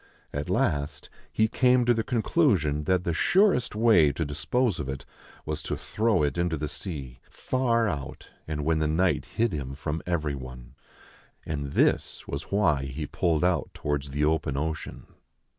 At 0.33 0.49
last, 0.49 1.11
he 1.31 1.47
came 1.47 1.85
to 1.85 1.93
the 1.93 2.03
conclusion 2.03 2.85
that 2.85 3.03
the 3.03 3.13
surest 3.13 3.75
way 3.75 4.11
to 4.13 4.25
dispose 4.25 4.79
of 4.79 4.89
it 4.89 5.05
was 5.45 5.61
to 5.61 5.77
throw 5.77 6.23
it 6.23 6.39
into 6.39 6.57
the 6.57 6.67
sea, 6.67 7.19
far 7.29 7.87
out, 7.87 8.27
and 8.47 8.65
when 8.65 8.79
the 8.79 8.87
night 8.87 9.25
hid 9.27 9.53
him 9.53 9.75
from 9.75 10.01
every 10.07 10.33
one. 10.33 10.73
And 11.45 11.73
this 11.73 12.27
was 12.27 12.51
why 12.51 12.85
he 12.85 13.05
pulled 13.05 13.43
out 13.43 13.69
towards 13.75 14.09
the 14.09 14.25
open 14.25 14.57
ocean. 14.57 15.05